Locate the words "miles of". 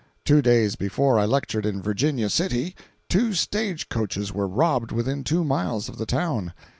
5.43-5.99